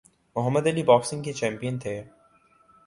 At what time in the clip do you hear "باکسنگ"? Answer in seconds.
0.83-1.23